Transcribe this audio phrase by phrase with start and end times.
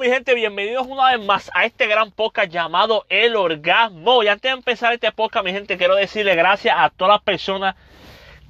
[0.00, 4.24] Mi gente, bienvenidos una vez más a este gran podcast llamado El Orgasmo.
[4.24, 7.76] Y antes de empezar este podcast, mi gente, quiero decirle gracias a todas las personas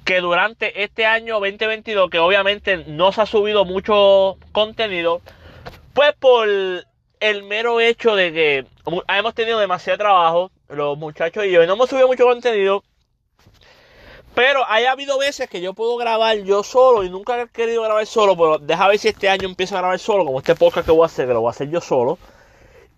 [0.05, 5.21] que durante este año 2022, que obviamente no se ha subido mucho contenido,
[5.93, 8.65] pues por el mero hecho de que
[9.07, 12.83] hemos tenido demasiado trabajo, los muchachos y yo, y no hemos subido mucho contenido,
[14.35, 18.05] pero ha habido veces que yo puedo grabar yo solo y nunca he querido grabar
[18.05, 20.91] solo, pero deja ver si este año empiezo a grabar solo, como este podcast que
[20.91, 22.19] voy a hacer, que lo voy a hacer yo solo.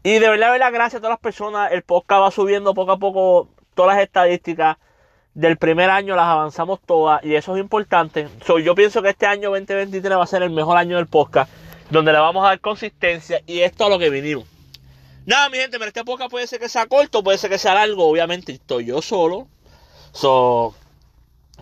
[0.04, 1.72] Y de verdad, de verdad, gracias a todas las personas.
[1.72, 4.78] El podcast va subiendo poco a poco todas las estadísticas
[5.38, 8.28] del primer año, las avanzamos todas y eso es importante.
[8.64, 11.52] yo pienso que este año 2023 va a ser el mejor año del podcast,
[11.92, 14.46] donde le vamos a dar consistencia y esto a lo que vinimos.
[15.28, 17.76] Nada, mi gente, pero este podcast puede ser que sea corto, puede ser que sea
[17.76, 19.48] largo, obviamente estoy yo solo.
[20.12, 20.74] So,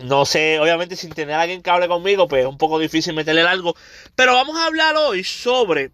[0.02, 3.14] no sé, obviamente sin tener a alguien que hable conmigo, pues es un poco difícil
[3.14, 3.76] meterle algo.
[4.16, 5.92] Pero vamos a hablar hoy sobre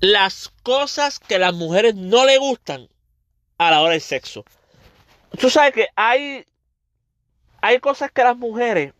[0.00, 2.88] las cosas que las mujeres no le gustan
[3.58, 4.44] a la hora del sexo.
[5.38, 6.44] Tú sabes que hay,
[7.62, 8.92] hay cosas que las mujeres,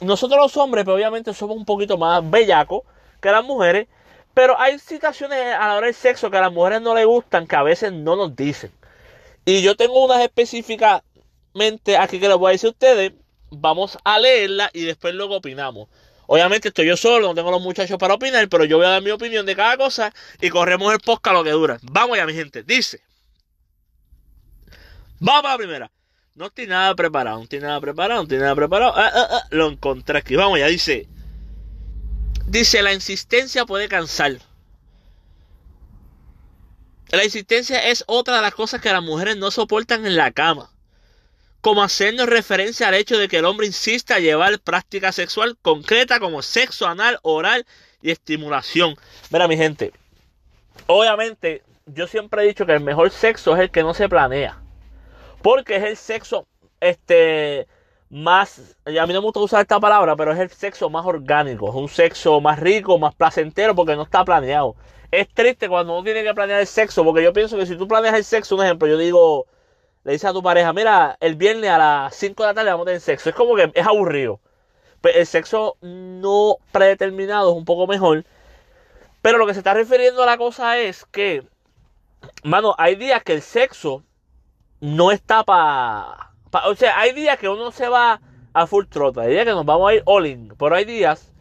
[0.00, 2.82] nosotros los hombres, pero pues obviamente somos un poquito más bellacos
[3.20, 3.86] que las mujeres,
[4.34, 7.46] pero hay situaciones a la hora del sexo que a las mujeres no le gustan
[7.46, 8.72] que a veces no nos dicen.
[9.44, 11.02] Y yo tengo unas específicas
[11.98, 13.12] aquí que les voy a decir a ustedes,
[13.50, 15.88] vamos a leerla y después luego opinamos.
[16.26, 19.02] Obviamente estoy yo solo, no tengo los muchachos para opinar, pero yo voy a dar
[19.02, 21.78] mi opinión de cada cosa y corremos el podcast lo que dura.
[21.82, 22.62] Vamos ya, mi gente.
[22.62, 23.02] Dice.
[25.18, 25.90] Vamos a la primera.
[26.34, 28.94] No estoy nada preparado, no estoy nada preparado, no estoy nada preparado.
[28.96, 30.34] Ah, ah, ah, lo encontré aquí.
[30.34, 31.06] Vamos ya, dice.
[32.46, 34.38] Dice, la insistencia puede cansar.
[37.10, 40.72] La insistencia es otra de las cosas que las mujeres no soportan en la cama
[41.62, 46.18] como haciendo referencia al hecho de que el hombre insista a llevar práctica sexual concreta
[46.18, 47.64] como sexo anal, oral
[48.02, 48.96] y estimulación.
[49.30, 49.92] Mira, mi gente,
[50.86, 54.60] obviamente yo siempre he dicho que el mejor sexo es el que no se planea.
[55.40, 56.46] Porque es el sexo,
[56.80, 57.68] este,
[58.10, 61.68] más, a mí no me gusta usar esta palabra, pero es el sexo más orgánico,
[61.68, 64.74] es un sexo más rico, más placentero, porque no está planeado.
[65.12, 67.86] Es triste cuando uno tiene que planear el sexo, porque yo pienso que si tú
[67.86, 69.46] planeas el sexo, un ejemplo, yo digo,
[70.04, 72.84] le dices a tu pareja, mira, el viernes a las 5 de la tarde vamos
[72.84, 73.30] a tener sexo.
[73.30, 74.40] Es como que es aburrido.
[75.00, 78.24] Pues el sexo no predeterminado es un poco mejor.
[79.20, 81.44] Pero lo que se está refiriendo a la cosa es que,
[82.42, 84.02] mano, hay días que el sexo
[84.80, 86.32] no está para...
[86.50, 88.20] Pa, o sea, hay días que uno se va
[88.52, 89.22] a full trota.
[89.22, 90.52] Hay días que nos vamos a ir all in.
[90.58, 91.32] Pero hay días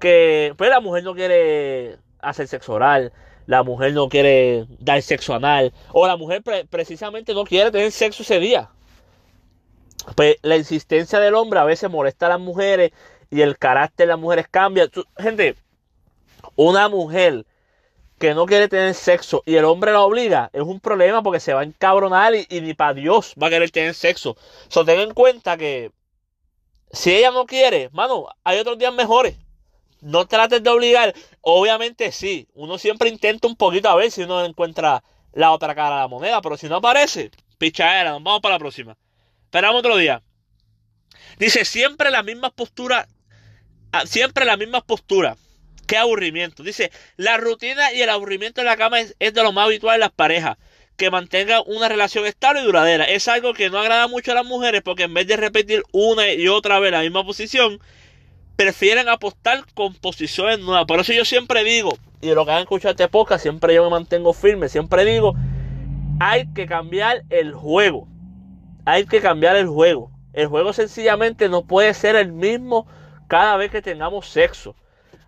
[0.00, 3.12] que, pues la mujer no quiere hacer sexo oral
[3.50, 6.40] la mujer no quiere dar sexo anal, o la mujer
[6.70, 8.70] precisamente no quiere tener sexo ese día.
[10.14, 12.92] Pues la insistencia del hombre a veces molesta a las mujeres
[13.28, 14.88] y el carácter de las mujeres cambia.
[15.18, 15.56] gente,
[16.54, 17.44] una mujer
[18.20, 21.52] que no quiere tener sexo y el hombre la obliga, es un problema porque se
[21.52, 24.36] va a encabronar y, ni para Dios va a querer tener sexo.
[24.68, 25.90] So, ten en cuenta que
[26.92, 29.34] si ella no quiere, mano, hay otros días mejores
[30.00, 31.14] no trates de obligar.
[31.40, 35.02] Obviamente sí, uno siempre intenta un poquito a ver si uno encuentra
[35.32, 38.96] la otra cara de la moneda, pero si no aparece, pichadera, vamos para la próxima.
[39.44, 40.22] Esperamos otro día.
[41.38, 43.08] Dice, siempre la misma postura,
[43.92, 45.36] ah, siempre la misma postura.
[45.86, 46.62] Qué aburrimiento.
[46.62, 49.94] Dice, la rutina y el aburrimiento en la cama es, es de lo más habitual
[49.94, 50.56] en las parejas.
[50.96, 53.04] Que mantengan una relación estable y duradera.
[53.04, 56.30] Es algo que no agrada mucho a las mujeres porque en vez de repetir una
[56.32, 57.80] y otra vez la misma posición,
[58.60, 60.84] prefieren apostar con posiciones nuevas.
[60.84, 63.82] Por eso yo siempre digo, y de lo que han escuchado este podcast, siempre yo
[63.84, 65.34] me mantengo firme, siempre digo,
[66.20, 68.06] hay que cambiar el juego.
[68.84, 70.10] Hay que cambiar el juego.
[70.34, 72.86] El juego sencillamente no puede ser el mismo
[73.28, 74.76] cada vez que tengamos sexo.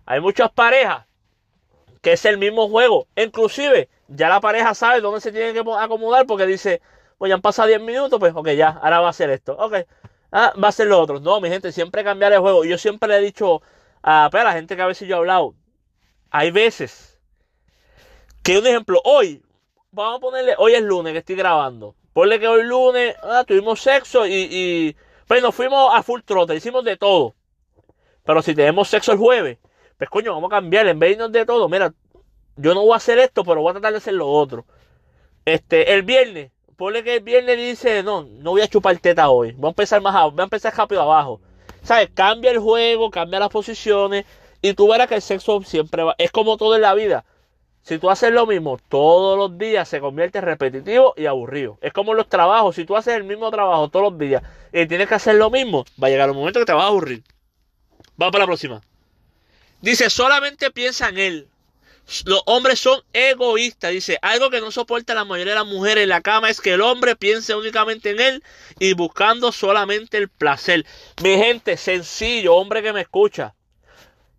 [0.05, 1.07] Hay muchas parejas
[2.03, 3.07] que es el mismo juego.
[3.15, 6.83] Inclusive, ya la pareja sabe dónde se tiene que acomodar porque dice,
[7.17, 9.57] pues ya han pasado 10 minutos, pues ok, ya, ahora va a ser esto.
[9.57, 9.87] Ok,
[10.33, 11.19] ah, va a ser lo otro.
[11.21, 12.65] No, mi gente, siempre cambiar el juego.
[12.65, 13.61] Yo siempre le he dicho
[14.01, 15.55] a, la gente que a veces yo he hablado,
[16.31, 17.19] hay veces
[18.41, 19.41] que un ejemplo, hoy,
[19.91, 21.95] vamos a ponerle, hoy es lunes que estoy grabando.
[22.11, 24.95] Ponle que hoy lunes ah, tuvimos sexo y, y
[25.27, 27.33] pues nos fuimos a full trote, hicimos de todo.
[28.25, 29.57] Pero si tenemos sexo el jueves,
[29.97, 31.93] pues coño, vamos a cambiar, en vez de irnos de todo, mira,
[32.55, 34.65] yo no voy a hacer esto, pero voy a tratar de hacer lo otro.
[35.45, 39.53] Este, el viernes, ponle que el viernes dice, no, no voy a chupar teta hoy,
[39.53, 41.39] voy a empezar más abajo, voy a empezar rápido abajo.
[41.83, 42.09] ¿Sabes?
[42.13, 44.25] Cambia el juego, cambia las posiciones
[44.61, 47.25] y tú verás que el sexo siempre va, es como todo en la vida.
[47.83, 51.77] Si tú haces lo mismo todos los días, se convierte en repetitivo y aburrido.
[51.81, 52.75] Es como los trabajos.
[52.75, 54.41] Si tú haces el mismo trabajo todos los días
[54.71, 56.87] y tienes que hacer lo mismo, va a llegar un momento que te va a
[56.87, 57.23] aburrir.
[58.15, 58.81] Vamos para la próxima.
[59.81, 61.47] Dice, solamente piensa en él.
[62.25, 64.19] Los hombres son egoístas, dice.
[64.21, 66.81] Algo que no soporta la mayoría de las mujeres en la cama es que el
[66.81, 68.43] hombre piense únicamente en él
[68.79, 70.85] y buscando solamente el placer.
[71.23, 73.55] Mi gente, sencillo, hombre que me escucha.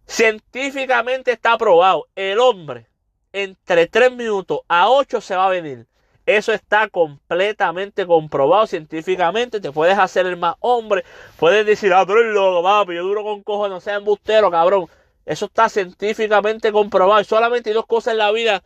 [0.07, 2.07] Científicamente está probado.
[2.15, 2.87] El hombre
[3.33, 5.87] entre 3 minutos a 8 se va a venir.
[6.27, 9.61] Eso está completamente comprobado científicamente.
[9.61, 11.05] Te puedes hacer el más hombre.
[11.39, 14.89] Puedes decir, ah, pero es loco, papi, yo duro con cojo, no sea embustero, cabrón.
[15.27, 17.21] Eso está científicamente comprobado.
[17.21, 18.63] Y solamente hay dos cosas en la vida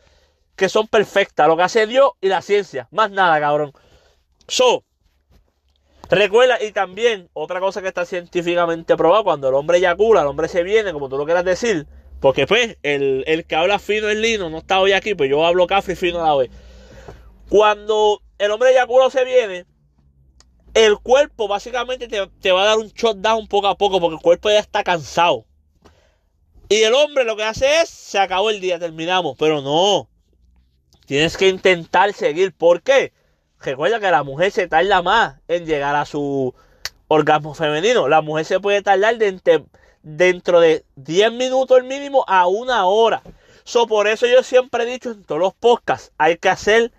[0.56, 1.46] que son perfectas.
[1.46, 2.88] Lo que hace Dios y la ciencia.
[2.90, 3.72] Más nada, cabrón.
[4.49, 4.84] So,
[6.10, 10.49] recuerda, y también otra cosa que está científicamente probado, cuando el hombre eyacula, el hombre
[10.49, 11.87] se viene, como tú lo quieras decir.
[12.20, 15.44] Porque pues, el, el que habla fino es lino, no está hoy aquí, pues yo
[15.44, 16.50] hablo café y fino la vez.
[17.49, 19.66] Cuando el hombre eyacula se viene,
[20.75, 24.50] el cuerpo básicamente te, va a dar un shutdown poco a poco porque el cuerpo
[24.50, 25.44] ya está cansado.
[26.69, 29.37] Y el hombre lo que hace es, se acabó el día, terminamos.
[29.38, 30.09] Pero no,
[31.06, 32.53] tienes que intentar seguir.
[32.53, 33.12] ¿Por qué?
[33.61, 36.55] Recuerda que la mujer se tarda más en llegar a su
[37.09, 38.09] orgasmo femenino.
[38.09, 39.17] La mujer se puede tardar
[40.03, 43.23] dentro de 10 minutos el mínimo a una hora.
[43.65, 46.93] So, por eso yo siempre he dicho en todos los podcasts, hay que hacer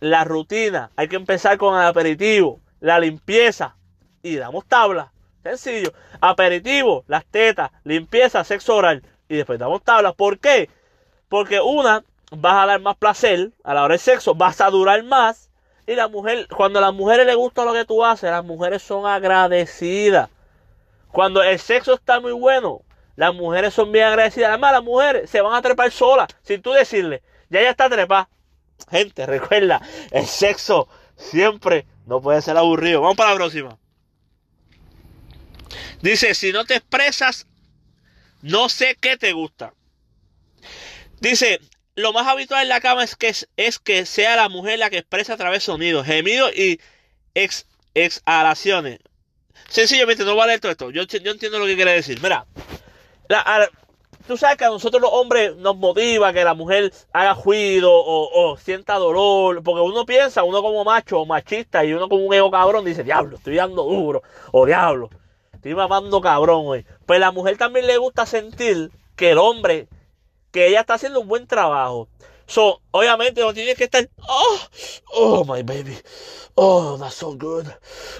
[0.00, 0.90] la rutina.
[0.96, 3.76] Hay que empezar con el aperitivo, la limpieza
[4.22, 5.11] y damos tabla.
[5.42, 5.92] Sencillo.
[6.20, 10.12] Aperitivo, las tetas, limpieza, sexo oral y después damos tabla.
[10.12, 10.68] ¿Por qué?
[11.28, 15.02] Porque una, vas a dar más placer a la hora del sexo, vas a durar
[15.02, 15.50] más.
[15.86, 18.82] Y la mujer, cuando a las mujeres les gusta lo que tú haces, las mujeres
[18.82, 20.30] son agradecidas.
[21.10, 22.82] Cuando el sexo está muy bueno,
[23.16, 24.50] las mujeres son bien agradecidas.
[24.50, 28.28] Además, las mujeres se van a trepar solas, sin tú decirle, ya ya está trepada.
[28.90, 29.80] Gente, recuerda,
[30.10, 33.00] el sexo siempre no puede ser aburrido.
[33.00, 33.78] Vamos para la próxima.
[36.00, 37.46] Dice, si no te expresas,
[38.42, 39.74] no sé qué te gusta.
[41.20, 41.60] Dice,
[41.94, 44.98] lo más habitual en la cama es que, es que sea la mujer la que
[44.98, 46.80] expresa a través de sonidos, gemidos y
[47.34, 48.98] ex, exhalaciones.
[49.68, 50.90] Sencillamente, no vale todo esto.
[50.90, 52.20] Yo, yo entiendo lo que quiere decir.
[52.20, 52.46] Mira,
[54.26, 58.56] tú sabes que a nosotros los hombres nos motiva que la mujer haga juido o,
[58.56, 62.50] sienta dolor, porque uno piensa, uno como macho o machista y uno como un ego
[62.50, 65.10] cabrón dice, diablo, estoy dando duro, o diablo,
[65.62, 66.84] estoy mamando cabrón hoy.
[67.06, 69.86] Pues la mujer también le gusta sentir que el hombre,
[70.50, 72.08] que ella está haciendo un buen trabajo.
[72.46, 74.58] So, obviamente no tiene que estar, oh,
[75.14, 75.96] oh my baby,
[76.56, 77.66] oh, that's so good.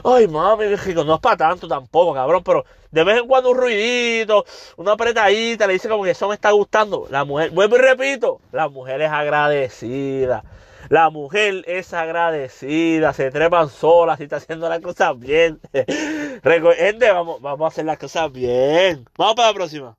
[0.04, 4.44] Ay, mami, no es para tanto tampoco, cabrón, pero de vez en cuando un ruidito,
[4.76, 7.08] una apretadita, le dice como que eso me está gustando.
[7.10, 10.44] La mujer, vuelvo y repito, la mujer es agradecida.
[10.88, 15.60] La mujer es agradecida, se trepan solas y está haciendo las cosas bien.
[16.42, 19.08] Gente, vamos, vamos a hacer las cosas bien.
[19.16, 19.96] Vamos para la próxima.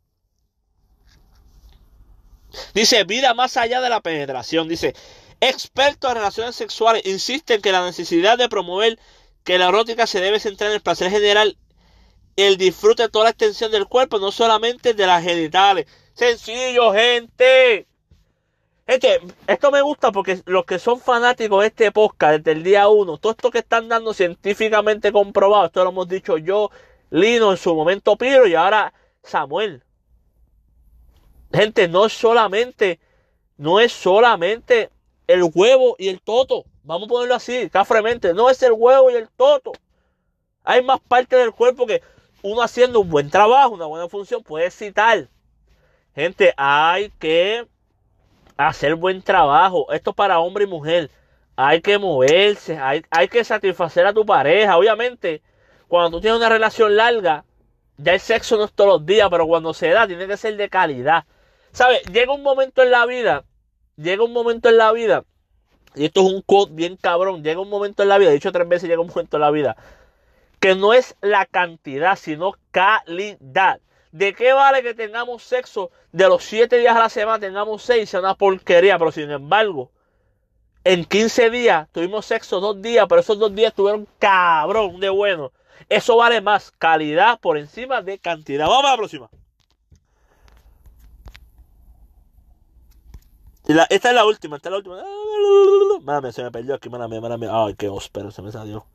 [2.74, 4.68] Dice, vida más allá de la penetración.
[4.68, 4.94] Dice,
[5.40, 9.00] expertos en relaciones sexuales insisten que la necesidad de promover
[9.44, 11.58] que la erótica se debe centrar en el placer general
[12.36, 15.86] el disfrute de toda la extensión del cuerpo, no solamente de las genitales.
[16.14, 17.88] Sencillo, gente.
[18.86, 22.90] Gente, esto me gusta porque los que son fanáticos de este podcast desde el día
[22.90, 26.70] uno, todo esto que están dando científicamente comprobado, esto lo hemos dicho yo,
[27.10, 29.84] Lino en su momento Piro y ahora Samuel.
[31.54, 33.00] Gente, no es solamente,
[33.58, 34.90] no es solamente
[35.28, 36.66] el huevo y el toto.
[36.84, 38.34] Vamos a ponerlo así, cafremente.
[38.34, 39.72] No es el huevo y el toto.
[40.64, 42.02] Hay más parte del cuerpo que
[42.42, 45.30] uno haciendo un buen trabajo, una buena función, puede citar.
[46.16, 47.66] Gente, hay que
[48.70, 49.92] hacer buen trabajo.
[49.92, 51.10] Esto para hombre y mujer.
[51.56, 54.78] Hay que moverse, hay, hay que satisfacer a tu pareja.
[54.78, 55.42] Obviamente,
[55.88, 57.46] cuando tú tienes una relación larga,
[57.98, 60.58] ya el sexo no es todos los días, pero cuando se da, tiene que ser
[60.58, 61.26] de calidad.
[61.72, 62.04] ¿Sabes?
[62.12, 63.46] Llega un momento en la vida,
[63.96, 65.24] llega un momento en la vida,
[65.96, 68.52] y esto es un quote bien cabrón, llega un momento en la vida, he dicho
[68.52, 69.76] tres veces, llega un momento en la vida,
[70.60, 73.80] que no es la cantidad, sino calidad.
[74.14, 78.12] ¿De qué vale que tengamos sexo de los siete días a la semana, tengamos seis,
[78.12, 79.90] sea una porquería, pero sin embargo,
[80.84, 85.52] en 15 días tuvimos sexo dos días, pero esos dos días estuvieron cabrón de bueno.
[85.90, 88.68] Eso vale más calidad por encima de cantidad.
[88.68, 89.30] Vamos a la próxima.
[93.90, 95.04] esta es la última, esta es la última.
[96.04, 97.48] Mami, se me perdió aquí, mami, mami.
[97.50, 98.86] Ay, qué óspero, se me salió.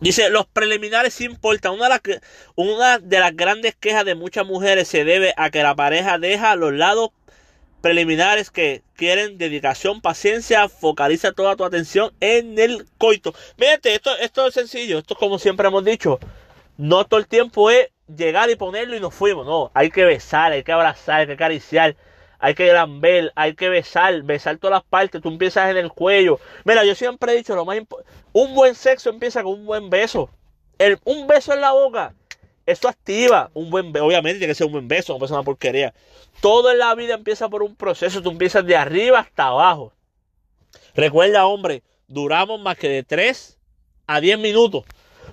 [0.00, 1.74] Dice, los preliminares importan.
[2.56, 6.56] Una de, las, grandes quejas de muchas mujeres se debe a que la pareja deja
[6.56, 7.10] los lados
[7.80, 13.34] preliminares que quieren dedicación, paciencia, focaliza toda tu atención en el coito.
[13.58, 16.18] Fíjate, esto, esto es sencillo, esto es como siempre hemos dicho.
[16.76, 19.46] No todo el tiempo es llegar y ponerlo y nos fuimos.
[19.46, 21.96] No, hay que besar, hay que abrazar, hay que acariciar,
[22.44, 25.22] hay que lamber, hay que besar, besar todas las partes.
[25.22, 26.38] Tú empiezas en el cuello.
[26.66, 27.78] Mira, yo siempre he dicho, lo más
[28.34, 30.28] un buen sexo empieza con un buen beso.
[30.76, 32.12] El, un beso en la boca,
[32.66, 34.04] eso activa un buen beso.
[34.04, 35.94] Obviamente tiene que ser un buen beso, no puede ser una porquería.
[36.42, 38.20] Todo en la vida empieza por un proceso.
[38.20, 39.94] Tú empiezas de arriba hasta abajo.
[40.94, 43.58] Recuerda, hombre, duramos más que de 3
[44.06, 44.84] a 10 minutos.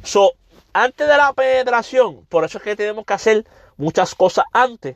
[0.02, 0.32] So,
[0.72, 4.96] antes de la penetración, por eso es que tenemos que hacer muchas cosas antes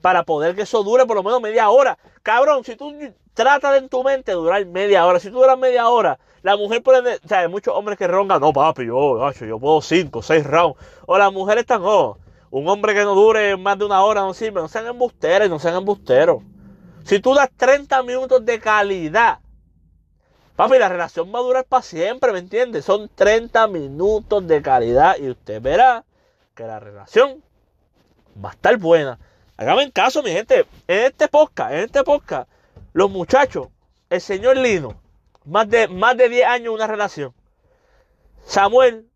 [0.00, 1.98] para poder que eso dure por lo menos media hora.
[2.22, 2.94] Cabrón, si tú
[3.34, 7.16] tratas en tu mente durar media hora, si tú duras media hora, la mujer puede,
[7.16, 10.78] o sea, hay muchos hombres que roncan, no papi, yo, yo puedo 5, 6 rounds.
[11.06, 12.18] O las mujeres están, oh,
[12.50, 15.58] un hombre que no dure más de una hora no sirve, no sean embusteros, no
[15.58, 16.42] sean embusteros.
[17.04, 19.40] Si tú das 30 minutos de calidad,
[20.56, 22.84] papi, la relación va a durar para siempre, ¿me entiendes?
[22.84, 26.04] Son 30 minutos de calidad y usted verá
[26.54, 27.42] que la relación
[28.42, 29.18] va a estar buena.
[29.58, 30.66] Hágame caso, mi gente.
[30.86, 32.48] En este podcast, en este podcast,
[32.92, 33.68] los muchachos,
[34.10, 35.00] el señor Lino,
[35.44, 37.32] más de, más de 10 años una relación.
[38.44, 39.06] Samuel,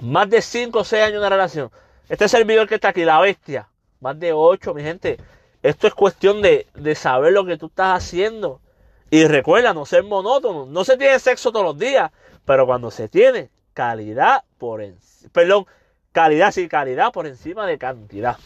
[0.00, 1.70] más de 5 o 6 años una relación.
[2.08, 3.68] Este servidor que está aquí, la bestia,
[4.00, 5.18] más de 8, mi gente.
[5.62, 8.62] Esto es cuestión de, de saber lo que tú estás haciendo.
[9.10, 10.64] Y recuerda, no ser monótono.
[10.64, 12.10] No se tiene sexo todos los días,
[12.46, 15.30] pero cuando se tiene, calidad por encima.
[15.34, 15.66] Perdón,
[16.12, 18.38] calidad, sí, calidad por encima de cantidad.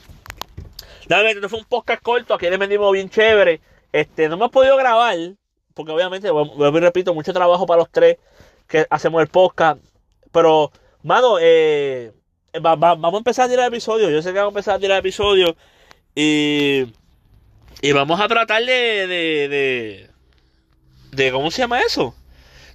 [1.06, 3.60] Dale, esto fue un podcast corto, aquí le vendimos bien chévere.
[3.92, 5.16] Este, no hemos podido grabar,
[5.74, 8.16] porque obviamente, vuelvo y repito, mucho trabajo para los tres
[8.66, 9.80] que hacemos el podcast.
[10.32, 12.12] Pero, mano, eh,
[12.60, 14.10] vamos a empezar a tirar episodios.
[14.10, 15.54] Yo sé que vamos a empezar a tirar episodios.
[16.14, 16.86] Y,
[17.82, 20.10] y vamos a tratar de, de, de,
[21.12, 22.14] de, ¿cómo se llama eso?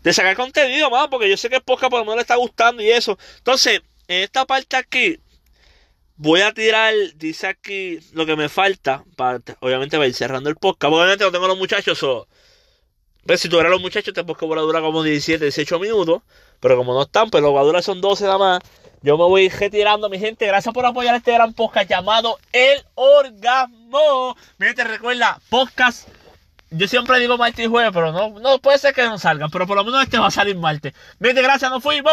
[0.03, 2.35] De sacar contenido, mano, porque yo sé que el podcast por lo menos le está
[2.35, 3.17] gustando y eso.
[3.37, 5.19] Entonces, en esta parte aquí,
[6.21, 10.49] Voy a tirar, dice aquí lo que me falta, para, obviamente va a ir cerrando
[10.49, 10.93] el podcast.
[10.93, 12.27] Obviamente no tengo los muchachos, o,
[13.25, 16.21] pues si tuvieran los muchachos, este podcast va a durar como 17, 18 minutos.
[16.59, 18.59] Pero como no están, pues los va a durar son 12 nada más.
[19.01, 20.45] Yo me voy retirando, mi gente.
[20.45, 24.35] Gracias por apoyar este gran podcast llamado El Orgasmo.
[24.57, 26.09] Mi gente, recuerda, podcast.
[26.69, 29.49] Yo siempre digo martes y jueves, pero no, no puede ser que no salgan.
[29.51, 30.91] Pero por lo menos este va a salir martes.
[31.19, 32.11] Mi gente, gracias, nos fuimos.